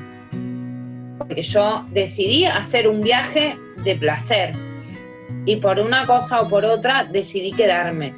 Porque 1.18 1.40
yo 1.40 1.86
decidí 1.90 2.46
hacer 2.46 2.88
un 2.88 3.00
viaje 3.00 3.56
de 3.84 3.94
placer. 3.94 4.52
Y 5.44 5.56
por 5.56 5.78
una 5.78 6.04
cosa 6.04 6.40
o 6.40 6.48
por 6.48 6.64
otra 6.64 7.04
decidí 7.04 7.52
quedarme. 7.52 8.12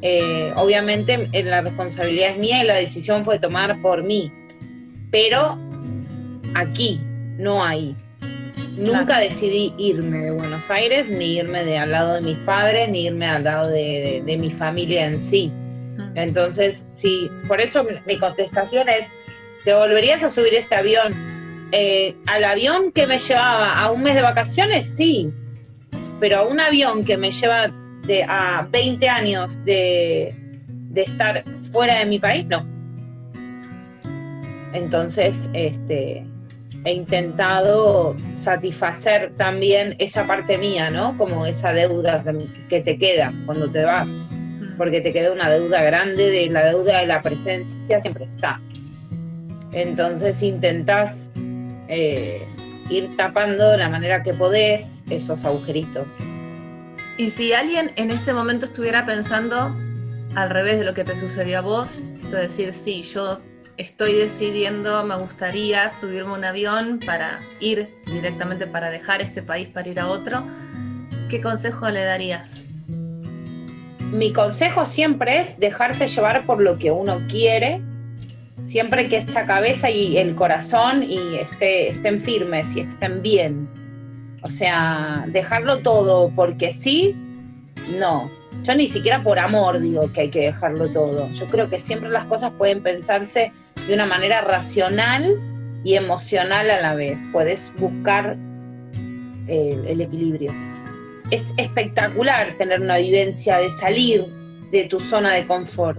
Eh, 0.00 0.52
obviamente 0.56 1.28
la 1.44 1.60
responsabilidad 1.60 2.30
es 2.30 2.38
mía 2.38 2.62
y 2.62 2.66
la 2.66 2.74
decisión 2.74 3.24
fue 3.26 3.38
tomar 3.38 3.80
por 3.82 4.02
mí. 4.02 4.32
Pero 5.14 5.56
aquí, 6.56 7.00
no 7.38 7.64
ahí. 7.64 7.94
Nunca 8.76 9.20
decidí 9.20 9.72
irme 9.78 10.18
de 10.18 10.30
Buenos 10.32 10.68
Aires, 10.68 11.08
ni 11.08 11.36
irme 11.36 11.64
de 11.64 11.78
al 11.78 11.92
lado 11.92 12.14
de 12.14 12.20
mis 12.20 12.36
padres, 12.38 12.88
ni 12.88 13.06
irme 13.06 13.26
al 13.26 13.44
lado 13.44 13.68
de, 13.68 14.24
mi 14.26 14.50
familia 14.50 15.06
en 15.06 15.24
sí. 15.28 15.52
Entonces, 16.16 16.84
sí, 16.90 17.30
por 17.46 17.60
eso 17.60 17.86
mi 18.06 18.18
contestación 18.18 18.88
es, 18.88 19.06
¿te 19.62 19.72
volverías 19.72 20.24
a 20.24 20.30
subir 20.30 20.52
este 20.52 20.74
avión? 20.74 21.14
Eh, 21.70 22.16
¿Al 22.26 22.42
avión 22.42 22.90
que 22.90 23.06
me 23.06 23.18
llevaba 23.18 23.78
a 23.78 23.92
un 23.92 24.02
mes 24.02 24.16
de 24.16 24.22
vacaciones? 24.22 24.96
Sí, 24.96 25.30
pero 26.18 26.38
a 26.38 26.42
un 26.42 26.58
avión 26.58 27.04
que 27.04 27.16
me 27.16 27.30
lleva 27.30 27.72
de, 28.04 28.24
a 28.24 28.66
20 28.68 29.08
años 29.08 29.64
de, 29.64 30.34
de 30.66 31.02
estar 31.02 31.44
fuera 31.70 32.00
de 32.00 32.06
mi 32.06 32.18
país, 32.18 32.44
no. 32.46 32.73
Entonces, 34.74 35.48
este, 35.52 36.26
he 36.84 36.92
intentado 36.92 38.14
satisfacer 38.42 39.32
también 39.36 39.96
esa 39.98 40.26
parte 40.26 40.58
mía, 40.58 40.90
¿no? 40.90 41.16
Como 41.16 41.46
esa 41.46 41.72
deuda 41.72 42.22
que 42.68 42.80
te 42.80 42.98
queda 42.98 43.32
cuando 43.46 43.70
te 43.70 43.84
vas, 43.84 44.08
porque 44.76 45.00
te 45.00 45.12
queda 45.12 45.32
una 45.32 45.48
deuda 45.48 45.82
grande, 45.82 46.28
de 46.28 46.48
la 46.48 46.66
deuda 46.66 46.98
de 46.98 47.06
la 47.06 47.22
presencia 47.22 48.00
siempre 48.00 48.24
está. 48.24 48.60
Entonces 49.72 50.42
intentas 50.42 51.30
eh, 51.88 52.46
ir 52.90 53.16
tapando 53.16 53.70
de 53.70 53.78
la 53.78 53.88
manera 53.88 54.22
que 54.22 54.34
podés 54.34 55.02
esos 55.08 55.44
agujeritos. 55.44 56.06
Y 57.16 57.30
si 57.30 57.52
alguien 57.52 57.92
en 57.94 58.10
este 58.10 58.32
momento 58.32 58.64
estuviera 58.64 59.06
pensando 59.06 59.74
al 60.34 60.50
revés 60.50 60.80
de 60.80 60.84
lo 60.84 60.94
que 60.94 61.04
te 61.04 61.14
sucedió 61.14 61.58
a 61.58 61.60
vos, 61.62 62.02
es 62.24 62.32
decir, 62.32 62.74
sí, 62.74 63.04
yo 63.04 63.38
estoy 63.76 64.14
decidiendo, 64.14 65.04
me 65.04 65.16
gustaría 65.16 65.90
subirme 65.90 66.32
un 66.32 66.44
avión 66.44 67.00
para 67.04 67.40
ir 67.60 67.88
directamente, 68.06 68.66
para 68.66 68.90
dejar 68.90 69.20
este 69.20 69.42
país, 69.42 69.68
para 69.68 69.88
ir 69.88 70.00
a 70.00 70.08
otro, 70.08 70.44
¿qué 71.28 71.40
consejo 71.40 71.90
le 71.90 72.04
darías? 72.04 72.62
Mi 74.12 74.32
consejo 74.32 74.86
siempre 74.86 75.40
es 75.40 75.58
dejarse 75.58 76.06
llevar 76.06 76.46
por 76.46 76.60
lo 76.60 76.78
que 76.78 76.90
uno 76.90 77.20
quiere, 77.28 77.80
siempre 78.60 79.08
que 79.08 79.16
esa 79.16 79.44
cabeza 79.44 79.90
y 79.90 80.18
el 80.18 80.36
corazón 80.36 81.02
y 81.02 81.36
esté, 81.36 81.88
estén 81.88 82.20
firmes 82.20 82.76
y 82.76 82.80
estén 82.80 83.22
bien. 83.22 83.68
O 84.42 84.50
sea, 84.50 85.24
dejarlo 85.28 85.78
todo 85.78 86.30
porque 86.36 86.72
sí, 86.72 87.16
no. 87.98 88.30
Yo 88.62 88.74
ni 88.74 88.86
siquiera 88.86 89.22
por 89.22 89.38
amor 89.38 89.80
digo 89.80 90.12
que 90.12 90.22
hay 90.22 90.30
que 90.30 90.40
dejarlo 90.42 90.88
todo. 90.90 91.28
Yo 91.32 91.46
creo 91.48 91.68
que 91.68 91.78
siempre 91.78 92.08
las 92.10 92.26
cosas 92.26 92.52
pueden 92.56 92.82
pensarse 92.82 93.52
de 93.86 93.94
una 93.94 94.06
manera 94.06 94.40
racional 94.40 95.38
y 95.84 95.94
emocional 95.94 96.70
a 96.70 96.80
la 96.80 96.94
vez. 96.94 97.18
Puedes 97.32 97.72
buscar 97.78 98.36
el, 99.46 99.86
el 99.86 100.00
equilibrio. 100.00 100.52
Es 101.30 101.52
espectacular 101.56 102.54
tener 102.58 102.80
una 102.80 102.98
vivencia 102.98 103.58
de 103.58 103.70
salir 103.70 104.26
de 104.70 104.84
tu 104.84 105.00
zona 105.00 105.34
de 105.34 105.46
confort. 105.46 105.98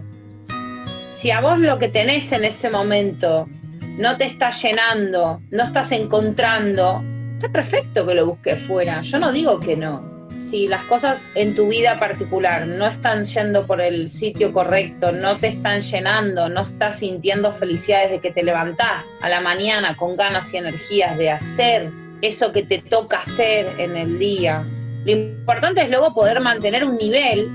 Si 1.11 1.31
a 1.31 1.41
vos 1.41 1.59
lo 1.59 1.79
que 1.79 1.87
tenés 1.87 2.31
en 2.31 2.45
ese 2.45 2.69
momento 2.69 3.47
no 3.97 4.17
te 4.17 4.25
está 4.25 4.49
llenando, 4.49 5.41
no 5.51 5.63
estás 5.63 5.91
encontrando, 5.91 7.01
está 7.35 7.49
perfecto 7.49 8.05
que 8.05 8.13
lo 8.13 8.27
busques 8.27 8.59
fuera. 8.61 9.01
Yo 9.01 9.19
no 9.19 9.31
digo 9.31 9.59
que 9.59 9.75
no. 9.75 10.14
Si 10.37 10.67
las 10.67 10.83
cosas 10.83 11.29
en 11.35 11.55
tu 11.55 11.67
vida 11.67 11.99
particular 11.99 12.67
no 12.67 12.85
están 12.85 13.23
yendo 13.23 13.65
por 13.65 13.81
el 13.81 14.09
sitio 14.09 14.53
correcto, 14.53 15.11
no 15.11 15.37
te 15.37 15.47
están 15.47 15.79
llenando, 15.79 16.49
no 16.49 16.61
estás 16.61 16.99
sintiendo 16.99 17.51
felicidad 17.51 18.03
desde 18.03 18.19
que 18.19 18.31
te 18.31 18.43
levantás 18.43 19.05
a 19.21 19.29
la 19.29 19.41
mañana 19.41 19.95
con 19.95 20.15
ganas 20.15 20.53
y 20.53 20.57
energías 20.57 21.17
de 21.17 21.31
hacer 21.31 21.91
eso 22.21 22.51
que 22.51 22.63
te 22.63 22.79
toca 22.79 23.19
hacer 23.19 23.67
en 23.79 23.95
el 23.95 24.19
día. 24.19 24.63
Lo 25.05 25.11
importante 25.11 25.81
es 25.81 25.89
luego 25.89 26.13
poder 26.13 26.39
mantener 26.39 26.83
un 26.83 26.97
nivel 26.97 27.49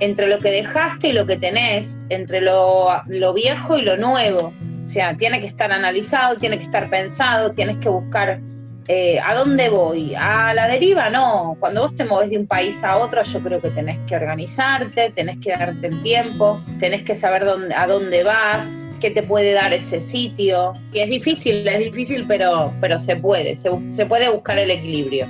entre 0.00 0.26
lo 0.26 0.38
que 0.40 0.50
dejaste 0.50 1.08
y 1.08 1.12
lo 1.12 1.26
que 1.26 1.36
tenés, 1.36 2.06
entre 2.08 2.40
lo, 2.40 2.88
lo 3.06 3.32
viejo 3.32 3.78
y 3.78 3.82
lo 3.82 3.96
nuevo. 3.96 4.52
O 4.82 4.86
sea, 4.86 5.16
tiene 5.16 5.40
que 5.40 5.46
estar 5.46 5.72
analizado, 5.72 6.36
tiene 6.36 6.58
que 6.58 6.64
estar 6.64 6.90
pensado, 6.90 7.52
tienes 7.52 7.76
que 7.78 7.88
buscar 7.88 8.40
eh, 8.88 9.20
a 9.20 9.34
dónde 9.34 9.68
voy. 9.68 10.14
A 10.14 10.54
la 10.54 10.68
deriva 10.68 11.10
no. 11.10 11.56
Cuando 11.60 11.82
vos 11.82 11.94
te 11.94 12.04
moves 12.04 12.30
de 12.30 12.38
un 12.38 12.46
país 12.46 12.82
a 12.82 12.96
otro, 12.96 13.22
yo 13.22 13.40
creo 13.40 13.60
que 13.60 13.70
tenés 13.70 13.98
que 14.06 14.16
organizarte, 14.16 15.10
tenés 15.10 15.38
que 15.38 15.52
darte 15.52 15.86
el 15.86 16.02
tiempo, 16.02 16.60
tenés 16.78 17.02
que 17.02 17.14
saber 17.14 17.44
dónde, 17.44 17.74
a 17.74 17.86
dónde 17.86 18.24
vas, 18.24 18.66
qué 19.00 19.10
te 19.10 19.22
puede 19.22 19.52
dar 19.52 19.72
ese 19.72 20.00
sitio. 20.00 20.72
Y 20.92 21.00
es 21.00 21.10
difícil, 21.10 21.66
es 21.66 21.78
difícil, 21.78 22.24
pero, 22.26 22.72
pero 22.80 22.98
se 22.98 23.16
puede, 23.16 23.54
se, 23.54 23.70
se 23.92 24.06
puede 24.06 24.28
buscar 24.28 24.58
el 24.58 24.70
equilibrio. 24.70 25.26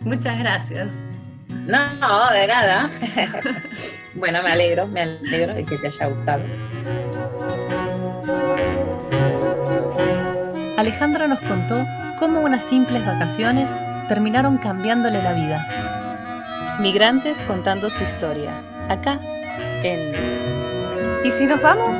Muchas 0.00 0.38
gracias. 0.38 0.90
No, 1.66 2.30
de 2.32 2.46
nada. 2.46 2.90
bueno, 4.14 4.42
me 4.42 4.50
alegro, 4.50 4.86
me 4.86 5.02
alegro 5.02 5.54
de 5.54 5.64
que 5.64 5.76
te 5.76 5.88
haya 5.88 6.06
gustado. 6.06 6.42
Alejandra 10.78 11.26
nos 11.26 11.40
contó 11.40 11.84
cómo 12.18 12.40
unas 12.40 12.64
simples 12.64 13.04
vacaciones 13.04 13.78
terminaron 14.08 14.58
cambiándole 14.58 15.22
la 15.22 15.32
vida. 15.32 16.78
Migrantes 16.80 17.42
contando 17.42 17.90
su 17.90 18.02
historia, 18.02 18.52
acá 18.88 19.20
en... 19.82 21.24
¿Y 21.24 21.30
si 21.30 21.46
nos 21.46 21.60
vamos? 21.60 21.96